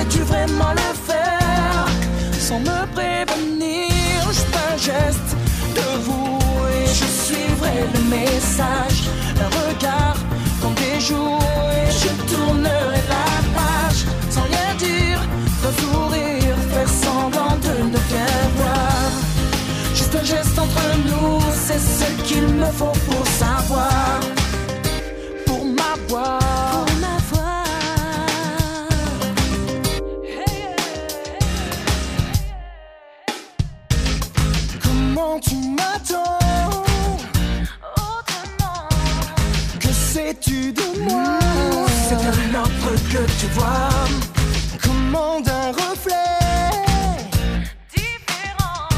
[0.00, 1.86] Oserais-tu vraiment le faire
[2.38, 3.88] sans me prévenir?
[4.28, 5.36] Juste un geste
[5.74, 6.38] de vous
[6.68, 9.08] et je suivrai le message,
[9.40, 10.16] un regard
[10.60, 11.38] qu'on déjoue
[11.72, 15.20] et je tournerai la page sans rien dire,
[15.62, 19.10] d'un sourire, faire semblant de ne rien voir.
[19.94, 24.20] Juste un geste entre nous, c'est ce qu'il me faut pour savoir.
[25.46, 26.59] Pour m'avoir.
[43.54, 43.88] Vois.
[44.82, 46.38] Comment d'un reflet
[47.94, 48.88] différent.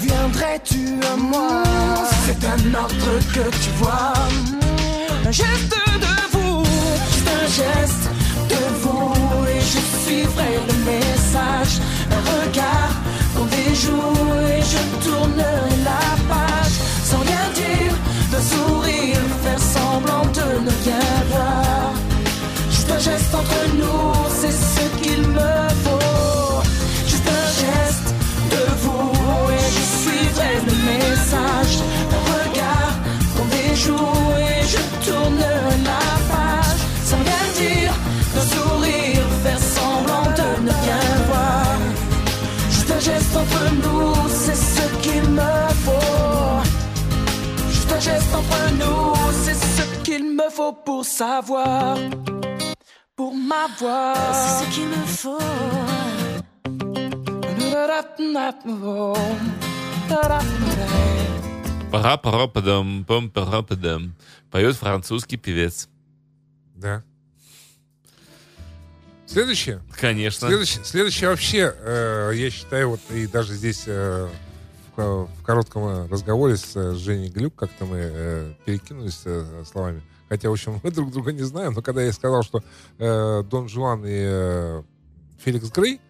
[0.00, 1.62] Viendrais-tu à moi?
[2.26, 4.12] C'est un autre que tu vois.
[5.26, 6.64] Un geste de vous,
[7.12, 8.06] juste un geste
[8.52, 9.12] de vous.
[9.54, 11.74] Et je suivrai le message.
[12.16, 12.94] Un regard
[13.34, 14.16] qu'on déjoue
[14.54, 16.76] et je tournerai la page.
[17.04, 17.94] Sans rien dire,
[18.30, 21.13] d'un sourire, faire semblant de ne rien
[24.40, 25.54] c'est ce qu'il me
[25.84, 26.62] faut.
[27.06, 28.14] Juste un geste
[28.50, 29.10] de vous
[29.52, 31.78] Et je suivrai le message
[32.12, 32.94] le regard
[33.34, 36.80] pour déjouer je tourne la page.
[37.04, 37.92] Sans rien dire
[38.34, 41.76] Nos sourire faire semblant de ne rien voir.
[42.70, 45.54] Juste un geste entre nous C'est ce qu'il me
[45.84, 46.62] faut.
[47.70, 49.14] Juste un geste entre nous
[49.44, 51.96] C'est ce qu'il me faut pour savoir.
[53.16, 54.16] Pour m'avoir.
[54.34, 55.38] C'est ce qu'il me faut.
[61.90, 63.30] пара пара падам пам
[64.50, 65.88] Поет французский певец.
[66.74, 67.02] Да.
[69.26, 69.80] Следующее.
[69.92, 70.48] Конечно.
[70.48, 74.28] Следующее, следующее вообще, э, я считаю, вот и даже здесь э,
[74.96, 80.02] в, в коротком разговоре с э, Женей Глюк как-то мы э, перекинулись э, словами.
[80.28, 82.62] Хотя, в общем, мы друг друга не знаем, но когда я сказал, что
[82.98, 84.82] э, Дон Жуан и э,
[85.44, 86.00] Феликс Грей,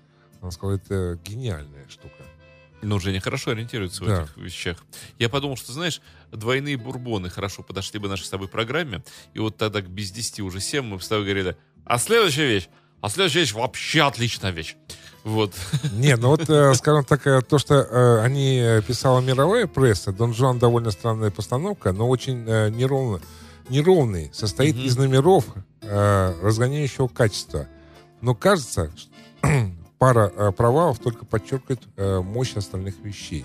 [0.40, 2.14] он сказал, это гениальная штука.
[2.82, 4.22] Ну, Женя хорошо ориентируется в Да.
[4.24, 4.76] этих вещах.
[5.18, 6.02] Я подумал, что, знаешь,
[6.32, 9.02] двойные бурбоны хорошо подошли бы нашей с тобой программе.
[9.32, 11.56] И вот тогда к без 10 уже 7 мы с тобой говорили,
[11.86, 12.68] а следующая вещь,
[13.00, 14.76] а следующая вещь вообще отличная вещь.
[15.22, 15.54] Вот.
[15.94, 20.34] Не, ну вот, э, скажем так, э, то, что э, они писала мировая пресса, Дон
[20.34, 23.22] Жуан довольно странная постановка, но очень э, неровно,
[23.68, 24.84] неровный, состоит Мгм.
[24.84, 25.46] из номеров
[25.82, 27.66] э, разгоняющего качества.
[28.20, 29.10] Но кажется, что
[29.98, 33.44] пара э, провалов только подчеркивает э, мощь остальных вещей.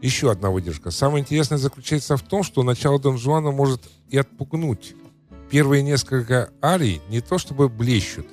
[0.00, 0.90] Еще одна выдержка.
[0.90, 4.94] Самое интересное заключается в том, что начало Дон Жуана может и отпугнуть.
[5.50, 8.26] Первые несколько арий не то чтобы блещут,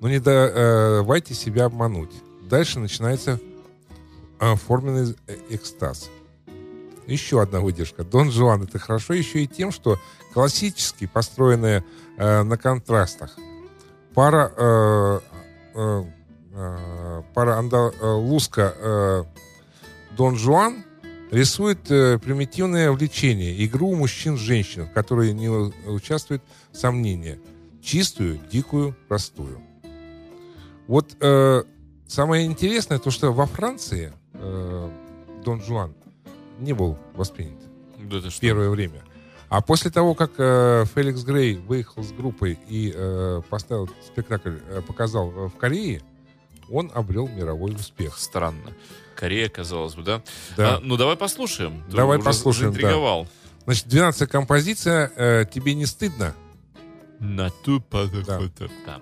[0.00, 2.10] но не давайте себя обмануть.
[2.48, 3.38] Дальше начинается
[4.40, 6.08] э, форменный э, экстаз.
[7.06, 8.02] Еще одна выдержка.
[8.04, 9.98] Дон Жуан это хорошо еще и тем, что
[10.38, 11.84] классически построенная
[12.16, 13.36] э, на контрастах
[14.14, 15.20] пара э,
[15.74, 16.04] э,
[16.52, 19.24] э, пара андалузка э,
[20.16, 20.84] Дон Жуан
[21.32, 27.40] рисует э, примитивное влечение, игру мужчин с женщин, в которой не участвует сомнение.
[27.82, 29.60] Чистую, дикую, простую.
[30.86, 31.64] Вот э,
[32.06, 34.90] самое интересное, то, что во Франции э,
[35.44, 35.94] Дон Жуан
[36.60, 37.58] не был воспринят
[37.98, 38.40] Да что?
[38.40, 39.02] первое время.
[39.48, 44.82] А после того, как э, Феликс Грей выехал с группой и э, поставил спектакль, э,
[44.86, 46.02] показал э, в Корее,
[46.70, 48.18] он обрел мировой успех.
[48.18, 48.74] Странно.
[49.14, 50.22] Корея, казалось бы, да?
[50.56, 50.76] Да.
[50.76, 51.82] А, ну, давай послушаем.
[51.90, 52.80] Ты Давай уже послушаем, да.
[52.80, 53.26] заинтриговал.
[53.64, 56.34] Значит, 12 композиция э, «Тебе не стыдно?»
[57.18, 58.40] На ту Да.
[58.86, 59.00] Да.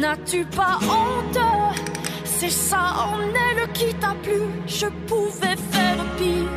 [0.00, 1.38] N'as-tu pas honte?
[2.24, 4.42] C'est ça en elle qui t'a plu.
[4.66, 6.50] Je pouvais faire pire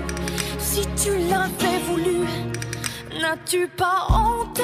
[0.58, 2.28] si tu l'avais voulu.
[3.22, 4.62] N'as-tu pas honte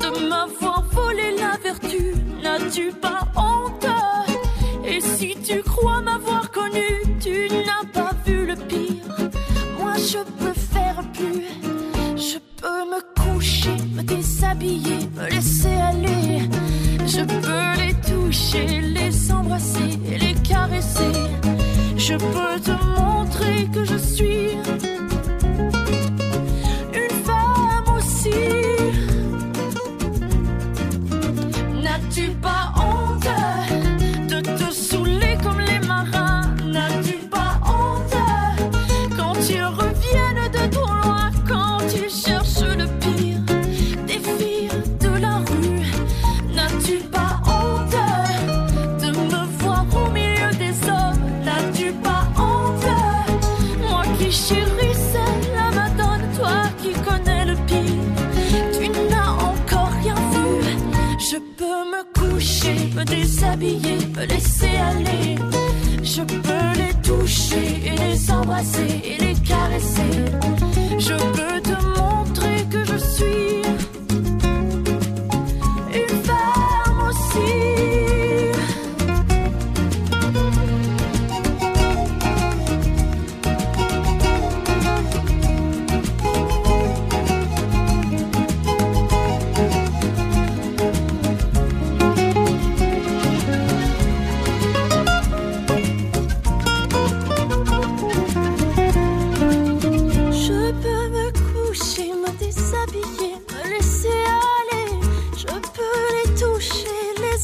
[0.00, 2.14] de m'avoir volé la vertu?
[2.42, 3.86] N'as-tu pas honte?
[4.86, 9.04] Et si tu crois m'avoir connu, tu n'as pas vu le pire.
[9.78, 11.44] Moi je peux faire plus.
[12.16, 15.05] Je peux me coucher, me déshabiller,
[18.80, 21.12] les embrasser, les caresser.
[21.96, 22.75] Je peux te
[63.54, 65.36] me laisser aller.
[66.02, 69.35] Je peux les toucher et les embrasser et les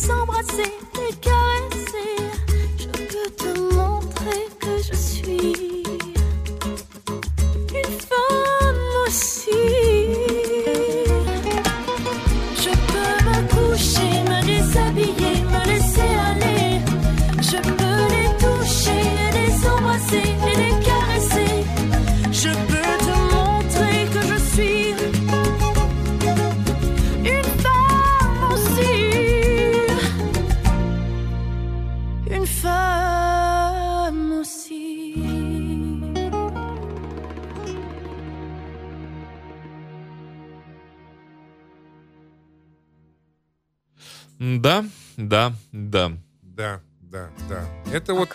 [0.02, 0.91] s'embrasser.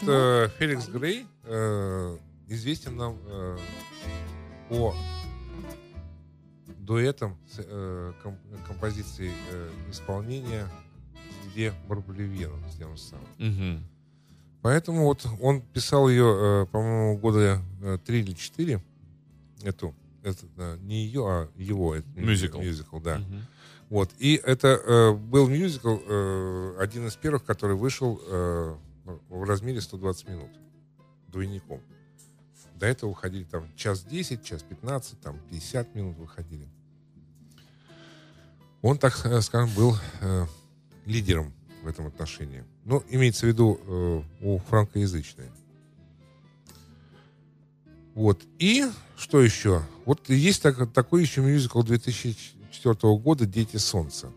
[0.01, 0.13] Вот Окно.
[0.13, 2.17] э, Феликс Грей э,
[2.47, 3.57] известен нам э,
[4.69, 4.95] по
[6.79, 8.37] дуэтам с, э, ком-
[8.67, 10.67] композиции э, исполнения
[11.51, 13.25] где Барболевену с тем же самым.
[13.39, 13.83] Мгм.
[14.61, 18.83] Поэтому вот он писал ее, э, по-моему, года э, три или четыре.
[19.63, 21.95] Эту, это, э, не ее, а его.
[21.95, 22.59] это Мюзикл.
[22.59, 23.17] Мюзикл, да.
[23.17, 23.45] Мгм.
[23.89, 24.11] Вот.
[24.19, 28.75] И это э, был мюзикл, э, один из первых, который вышел э,
[29.29, 30.49] в размере 120 минут.
[31.27, 31.81] Двойником.
[32.75, 36.67] До этого выходили там час 10, час 15, там 50 минут выходили.
[38.81, 40.45] Он, так э, скажем, был э,
[41.05, 42.63] лидером в этом отношении.
[42.85, 45.51] Ну, имеется в виду э, у франкоязычные.
[48.13, 48.41] Вот.
[48.59, 48.85] И
[49.17, 49.83] что еще?
[50.05, 54.31] Вот есть так- такой еще мюзикл 2004 года «Дети солнца».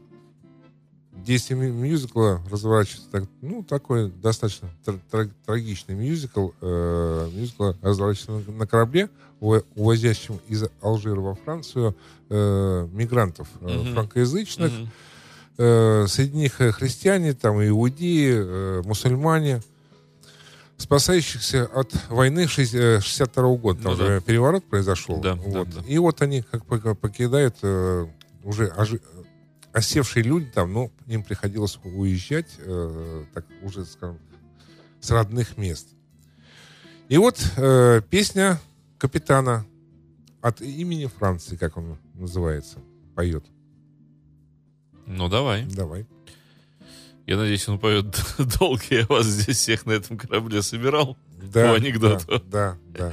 [1.24, 6.50] Действие мю- мюзикла разворачивается так, ну, такой достаточно тр- тр- трагичный мюзикл.
[6.60, 9.08] Э, мюзикл разворачивается на, корабле,
[9.40, 11.94] уво- увозящем из Алжира во Францию
[12.28, 13.94] э, мигрантов э, Мгм.
[13.94, 14.72] франкоязычных.
[14.72, 14.90] Мгм.
[15.58, 19.60] Э, среди них э, христиане, там, иудеи, э, мусульмане,
[20.76, 23.82] спасающихся от войны 62 года.
[23.82, 24.20] Там Ну же да.
[24.20, 25.20] переворот произошел.
[25.20, 25.68] Да, вот.
[25.70, 25.86] да, да.
[25.86, 28.06] И вот они как покидают э,
[28.44, 29.02] уже ожи-
[29.72, 34.18] осевшие люди там, ну, им приходилось уезжать, э, так уже, скажем,
[35.00, 35.88] с родных мест.
[37.08, 38.60] И вот э, песня
[38.98, 39.66] капитана
[40.40, 42.78] от имени Франции, как он называется,
[43.14, 43.44] поет.
[45.06, 45.64] Ну, давай.
[45.64, 46.06] Давай.
[47.26, 48.06] Я надеюсь, он поет
[48.58, 48.82] долго.
[48.90, 51.16] Я вас здесь всех на этом корабле собирал.
[51.42, 52.26] Да, По анекдоту.
[52.46, 53.12] Да, да,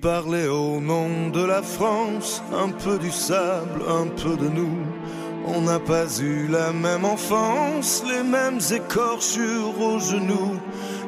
[0.00, 4.78] Parlait au nom de la France, un peu du sable, un peu de nous.
[5.46, 10.60] On n'a pas eu la même enfance, les mêmes écorchures aux genoux.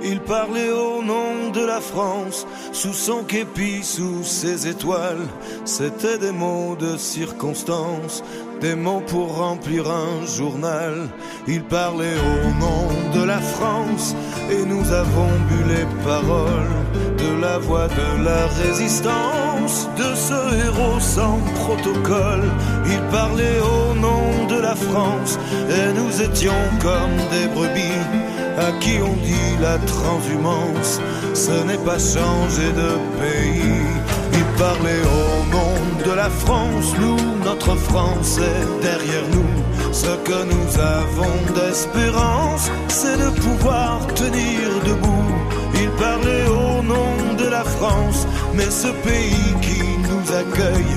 [0.03, 5.27] Il parlait au nom de la France, sous son képi, sous ses étoiles.
[5.65, 8.25] C'était des mots de circonstance,
[8.61, 11.09] des mots pour remplir un journal.
[11.47, 14.15] Il parlait au nom de la France,
[14.51, 16.81] et nous avons bu les paroles
[17.19, 22.49] de la voix de la résistance, de ce héros sans protocole.
[22.87, 25.39] Il parlait au nom de la France,
[25.69, 31.01] et nous étions comme des brebis à qui on dit la transhumance.
[31.35, 32.91] Ce n'est pas changer de
[33.21, 33.87] pays.
[34.33, 35.75] Il parlait au nom
[36.05, 39.93] de la France, nous, notre France est derrière nous.
[39.93, 45.35] Ce que nous avons d'espérance, c'est de pouvoir tenir debout.
[45.75, 50.97] Il parlait au nom de la France, mais ce pays qui nous accueille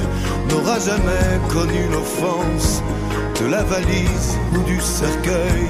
[0.49, 2.83] n'aura jamais connu l'offense
[3.39, 5.67] de la valise ou du cercueil.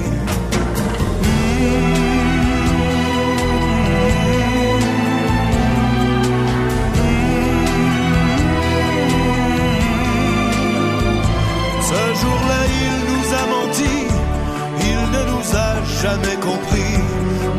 [16.04, 16.94] Jamais compris,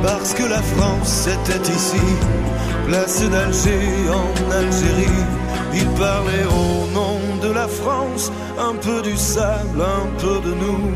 [0.03, 2.07] parce que la France était ici,
[2.88, 3.88] place d'Alger
[4.22, 5.24] en Algérie.
[5.74, 8.32] Il parlait au nom de la France,
[8.70, 10.91] un peu du sable, un peu de nous.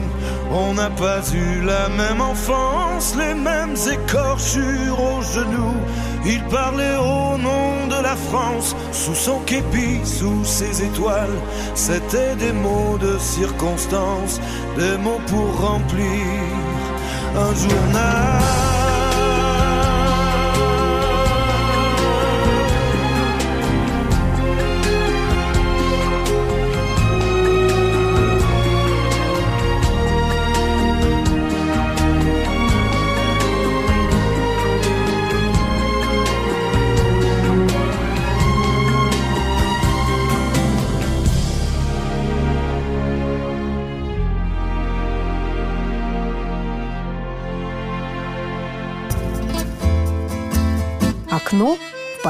[0.51, 5.77] On n'a pas eu la même enfance, les mêmes écorchures aux genoux.
[6.25, 11.37] Il parlait au nom de la France, sous son képi, sous ses étoiles.
[11.75, 14.41] C'était des mots de circonstance,
[14.77, 16.25] des mots pour remplir
[17.35, 18.68] un journal.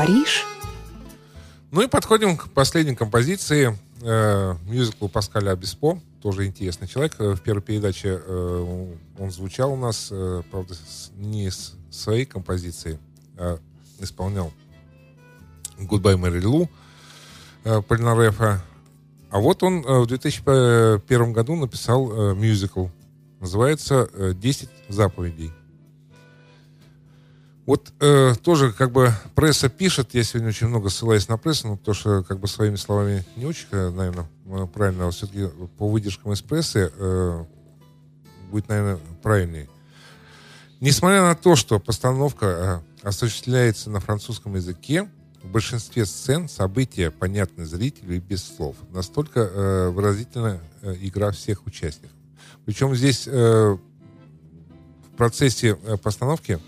[0.10, 0.46] Париж.
[1.72, 6.00] Ну и подходим к последней композиции э, мюзиклу Паскаля Абиспо.
[6.22, 7.16] Тоже интересный человек.
[7.20, 8.88] Э, В первой передаче э,
[9.20, 12.98] он звучал у нас, э, правда, с- не с своей композицией,
[13.38, 13.60] а
[14.00, 14.52] исполнял
[15.78, 16.70] Goodbye Мэри Лу
[17.66, 18.64] э, Полинарефа.
[19.30, 22.88] А вот он э, в 2001 году написал э, мюзикл.
[23.40, 25.52] Называется э, «10 заповедей».
[27.70, 31.78] Вот э, тоже как бы пресса пишет, я сегодня очень много ссылаюсь на прессу, но
[31.78, 35.88] потому что как бы своими словами не очень, э, наверное, э, правильно, а все-таки по
[35.88, 37.46] выдержкам из прессы э,
[38.50, 39.70] будет, наверное, правильнее.
[40.80, 45.08] Несмотря на то, что постановка э, осуществляется на французском языке,
[45.44, 48.78] в большинстве сцен события понятны зрителю и без слов.
[48.90, 52.18] Настолько э, выразительна э, игра всех участников.
[52.66, 53.78] Причем здесь э,
[55.14, 56.60] в процессе э, постановки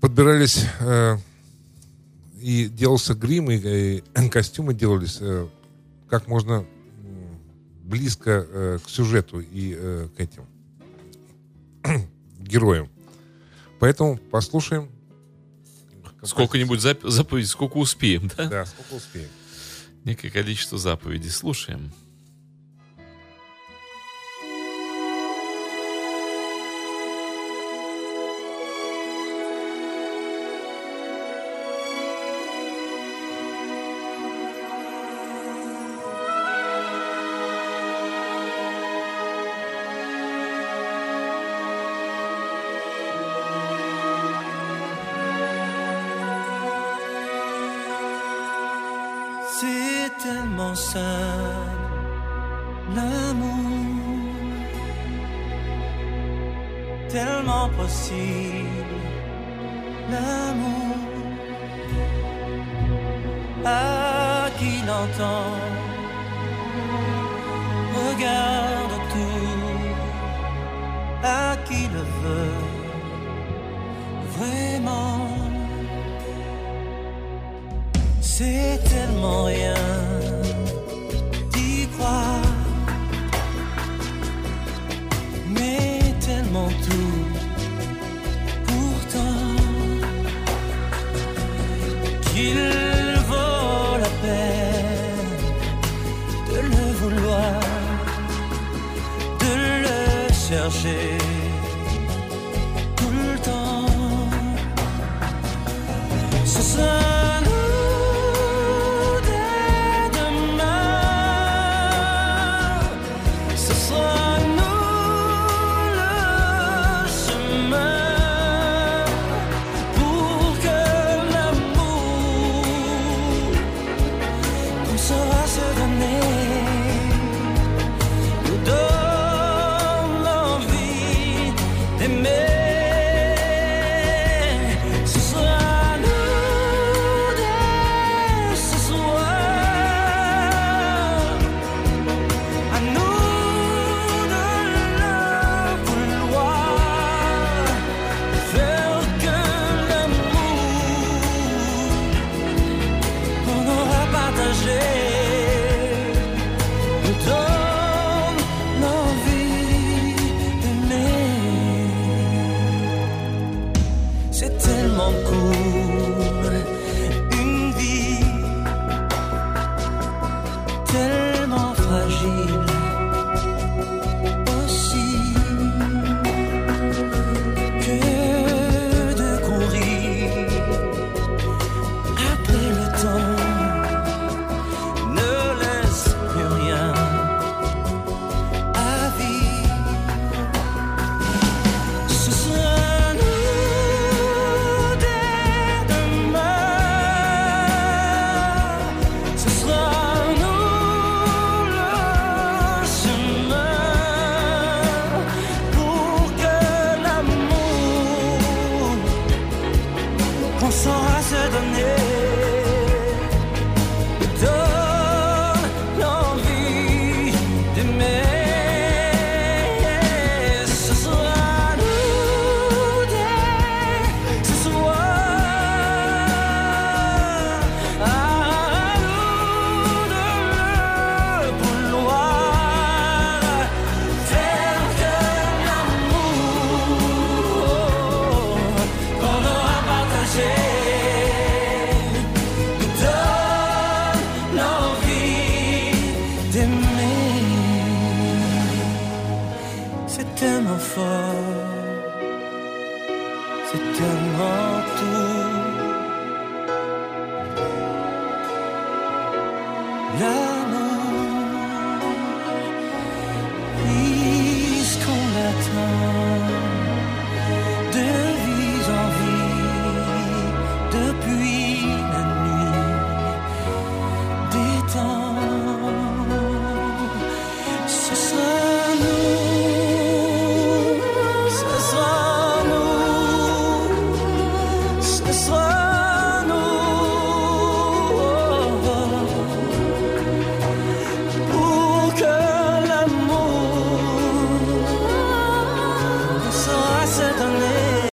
[0.00, 1.16] подбирались э,
[2.40, 5.46] и делался грим, и, и костюмы делались э,
[6.08, 6.64] как можно
[7.84, 10.46] близко э, к сюжету и э, к этим
[12.38, 12.88] героям.
[13.78, 14.90] Поэтому послушаем.
[16.22, 18.46] Сколько-нибудь зап- заповедей, сколько успеем, да?
[18.48, 19.28] Да, сколько успеем.
[20.04, 21.30] Некое количество заповедей.
[21.30, 21.90] Слушаем.
[106.60, 106.99] to say